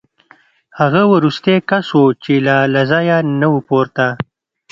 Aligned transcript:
هغه 0.79 1.01
وروستی 1.13 1.57
کس 1.69 1.87
و 1.99 2.03
چې 2.23 2.33
لا 2.47 2.57
له 2.73 2.81
ځایه 2.91 3.17
نه 3.39 3.47
و 3.53 3.55
پورته 3.67 4.07